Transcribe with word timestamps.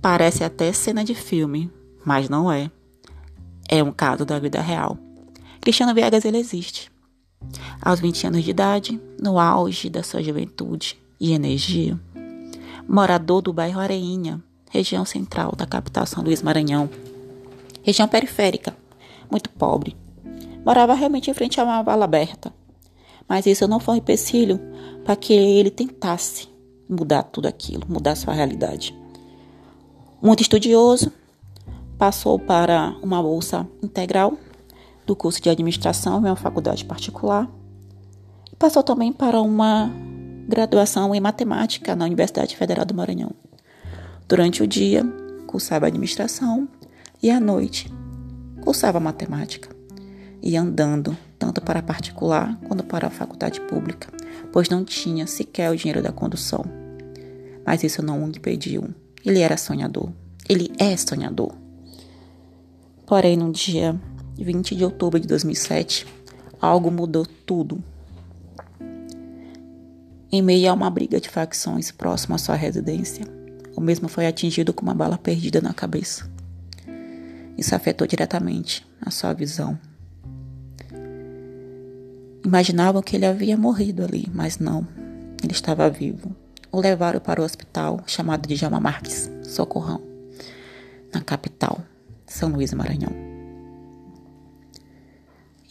Parece 0.00 0.44
até 0.44 0.72
cena 0.72 1.04
de 1.04 1.14
filme, 1.14 1.70
mas 2.04 2.28
não 2.28 2.50
é. 2.50 2.70
É 3.68 3.82
um 3.82 3.92
caso 3.92 4.24
da 4.24 4.38
vida 4.38 4.60
real. 4.60 4.96
Cristiano 5.60 5.94
Viegas 5.94 6.24
ele 6.24 6.38
existe. 6.38 6.90
Aos 7.82 8.00
20 8.00 8.28
anos 8.28 8.44
de 8.44 8.50
idade, 8.50 9.00
no 9.20 9.38
auge 9.38 9.90
da 9.90 10.02
sua 10.02 10.22
juventude 10.22 10.96
e 11.20 11.32
energia, 11.32 11.98
morador 12.88 13.42
do 13.42 13.52
bairro 13.52 13.80
Areinha, 13.80 14.42
região 14.70 15.04
central 15.04 15.52
da 15.56 15.66
capital 15.66 16.06
São 16.06 16.22
Luís 16.22 16.42
Maranhão, 16.42 16.88
região 17.82 18.08
periférica, 18.08 18.76
muito 19.30 19.50
pobre. 19.50 19.96
Morava 20.64 20.94
realmente 20.94 21.30
em 21.30 21.34
frente 21.34 21.60
a 21.60 21.64
uma 21.64 21.82
vala 21.82 22.04
aberta, 22.04 22.52
mas 23.28 23.46
isso 23.46 23.68
não 23.68 23.80
foi 23.80 23.94
um 23.94 23.98
empecilho 23.98 24.60
para 25.04 25.16
que 25.16 25.32
ele 25.32 25.70
tentasse 25.70 26.48
mudar 26.88 27.24
tudo 27.24 27.46
aquilo, 27.46 27.84
mudar 27.88 28.14
sua 28.14 28.32
realidade. 28.32 28.96
Muito 30.20 30.42
estudioso, 30.42 31.12
passou 31.96 32.38
para 32.38 32.94
uma 33.02 33.22
bolsa 33.22 33.66
integral 33.82 34.36
do 35.06 35.14
curso 35.14 35.40
de 35.40 35.48
administração 35.48 36.20
em 36.20 36.24
uma 36.24 36.36
faculdade 36.36 36.84
particular 36.84 37.48
e 38.52 38.56
passou 38.56 38.82
também 38.82 39.12
para 39.12 39.40
uma 39.40 39.90
graduação 40.48 41.14
em 41.14 41.20
matemática 41.20 41.94
na 41.94 42.04
Universidade 42.04 42.56
Federal 42.56 42.84
do 42.84 42.94
Maranhão. 42.94 43.30
Durante 44.26 44.62
o 44.62 44.66
dia, 44.66 45.04
cursava 45.46 45.86
administração 45.86 46.68
e 47.22 47.30
à 47.30 47.38
noite 47.38 47.92
cursava 48.60 48.98
matemática 48.98 49.68
e 50.42 50.56
andando 50.56 51.16
tanto 51.38 51.60
para 51.60 51.78
a 51.78 51.82
particular 51.82 52.58
quanto 52.66 52.84
para 52.84 53.06
a 53.06 53.10
faculdade 53.10 53.60
pública, 53.60 54.08
pois 54.52 54.68
não 54.68 54.84
tinha 54.84 55.26
sequer 55.26 55.70
o 55.70 55.76
dinheiro 55.76 56.02
da 56.02 56.10
condução. 56.10 56.64
Mas 57.64 57.84
isso 57.84 58.02
não 58.02 58.24
o 58.24 58.28
impediu. 58.28 58.92
Ele 59.24 59.40
era 59.40 59.56
sonhador. 59.56 60.12
Ele 60.48 60.72
é 60.78 60.96
sonhador. 60.96 61.54
Porém, 63.06 63.36
no 63.36 63.52
dia 63.52 63.98
20 64.36 64.74
de 64.74 64.84
outubro 64.84 65.18
de 65.18 65.26
2007, 65.26 66.06
algo 66.60 66.90
mudou 66.90 67.26
tudo. 67.26 67.82
Em 70.30 70.42
meio 70.42 70.70
a 70.70 70.74
uma 70.74 70.90
briga 70.90 71.20
de 71.20 71.28
facções 71.28 71.90
próxima 71.90 72.36
à 72.36 72.38
sua 72.38 72.54
residência, 72.54 73.24
o 73.74 73.80
mesmo 73.80 74.08
foi 74.08 74.26
atingido 74.26 74.72
com 74.72 74.82
uma 74.82 74.94
bala 74.94 75.16
perdida 75.16 75.60
na 75.60 75.72
cabeça. 75.72 76.30
Isso 77.56 77.74
afetou 77.74 78.06
diretamente 78.06 78.86
a 79.00 79.10
sua 79.10 79.32
visão 79.32 79.78
Imaginavam 82.48 83.02
que 83.02 83.14
ele 83.14 83.26
havia 83.26 83.58
morrido 83.58 84.02
ali, 84.02 84.26
mas 84.32 84.58
não. 84.58 84.86
Ele 85.42 85.52
estava 85.52 85.90
vivo. 85.90 86.34
O 86.70 86.80
levaram 86.80 87.20
para 87.20 87.40
o 87.40 87.44
hospital 87.44 88.00
chamado 88.06 88.46
de 88.46 88.54
Jama 88.54 88.80
Marques, 88.80 89.30
Socorrão, 89.42 90.02
na 91.12 91.20
capital, 91.20 91.80
São 92.26 92.50
Luís 92.50 92.72
Maranhão. 92.72 93.12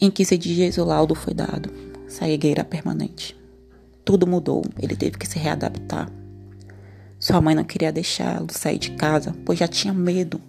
Em 0.00 0.10
15 0.10 0.38
dias 0.38 0.78
o 0.78 0.84
laudo 0.84 1.14
foi 1.14 1.34
dado, 1.34 1.70
cegueira 2.08 2.64
permanente. 2.64 3.36
Tudo 4.04 4.26
mudou, 4.26 4.62
ele 4.80 4.96
teve 4.96 5.18
que 5.18 5.26
se 5.26 5.38
readaptar. 5.38 6.10
Sua 7.18 7.40
mãe 7.40 7.54
não 7.54 7.64
queria 7.64 7.92
deixá-lo 7.92 8.46
sair 8.50 8.78
de 8.78 8.92
casa, 8.92 9.34
pois 9.44 9.58
já 9.58 9.66
tinha 9.66 9.92
medo. 9.92 10.40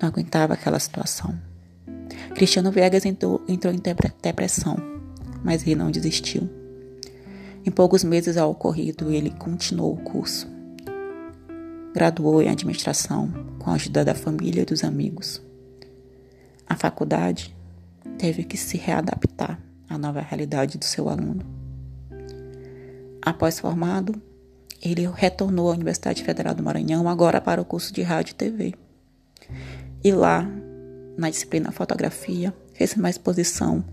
Não 0.00 0.08
aguentava 0.08 0.54
aquela 0.54 0.78
situação. 0.78 1.38
Cristiano 2.34 2.72
Viegas 2.72 3.04
entrou, 3.04 3.42
entrou 3.46 3.72
em 3.72 3.80
depressão 4.22 4.92
mas 5.44 5.62
ele 5.66 5.74
não 5.74 5.90
desistiu. 5.90 6.48
Em 7.64 7.70
poucos 7.70 8.02
meses 8.02 8.36
ao 8.36 8.50
ocorrido, 8.50 9.12
ele 9.12 9.30
continuou 9.30 9.94
o 9.94 10.00
curso. 10.00 10.50
Graduou 11.94 12.42
em 12.42 12.48
administração 12.48 13.32
com 13.60 13.70
a 13.70 13.74
ajuda 13.74 14.04
da 14.04 14.14
família 14.14 14.62
e 14.62 14.64
dos 14.66 14.82
amigos. 14.82 15.40
A 16.68 16.74
faculdade 16.74 17.54
teve 18.18 18.42
que 18.42 18.56
se 18.56 18.76
readaptar 18.76 19.60
à 19.88 19.96
nova 19.96 20.20
realidade 20.20 20.76
do 20.76 20.84
seu 20.84 21.08
aluno. 21.08 21.44
Após 23.24 23.60
formado, 23.60 24.20
ele 24.82 25.08
retornou 25.14 25.70
à 25.70 25.74
Universidade 25.74 26.24
Federal 26.24 26.56
do 26.56 26.62
Maranhão, 26.64 27.08
agora 27.08 27.40
para 27.40 27.62
o 27.62 27.64
curso 27.64 27.92
de 27.92 28.02
rádio 28.02 28.32
e 28.32 28.34
TV. 28.34 28.74
E 30.02 30.10
lá, 30.10 30.44
na 31.16 31.30
disciplina 31.30 31.70
fotografia, 31.70 32.52
fez 32.74 32.94
uma 32.96 33.08
exposição 33.08 33.84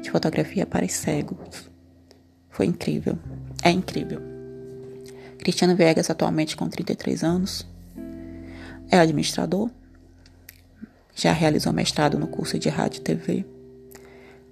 de 0.00 0.10
fotografia 0.12 0.64
para 0.64 0.86
os 0.86 0.92
cegos. 0.92 1.75
Foi 2.56 2.64
incrível. 2.64 3.18
É 3.62 3.70
incrível. 3.70 4.18
Cristiano 5.38 5.76
Viegas, 5.76 6.08
atualmente 6.08 6.56
com 6.56 6.66
33 6.66 7.22
anos, 7.22 7.66
é 8.90 8.98
administrador, 8.98 9.70
já 11.14 11.32
realizou 11.32 11.70
mestrado 11.70 12.18
no 12.18 12.26
curso 12.26 12.58
de 12.58 12.70
rádio 12.70 13.00
e 13.00 13.02
TV, 13.02 13.44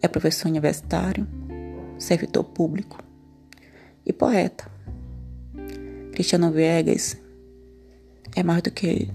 é 0.02 0.06
professor 0.06 0.48
universitário, 0.48 1.26
servidor 1.98 2.44
público 2.44 3.02
e 4.04 4.12
poeta. 4.12 4.70
Cristiano 6.12 6.52
Viegas 6.52 7.16
é 8.36 8.42
mais 8.42 8.60
do 8.60 8.70
que 8.70 9.08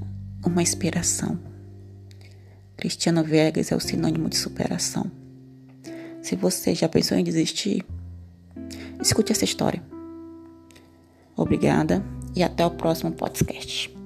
uma 0.43 0.63
inspiração. 0.63 1.39
Cristiano 2.75 3.23
Viegas 3.23 3.71
é 3.71 3.75
o 3.75 3.79
sinônimo 3.79 4.27
de 4.29 4.37
superação. 4.37 5.11
Se 6.23 6.35
você 6.35 6.73
já 6.73 6.89
pensou 6.89 7.15
em 7.15 7.23
desistir, 7.23 7.85
escute 9.01 9.31
essa 9.31 9.45
história. 9.45 9.81
Obrigada 11.35 12.03
e 12.35 12.43
até 12.43 12.65
o 12.65 12.71
próximo 12.71 13.11
podcast. 13.11 13.98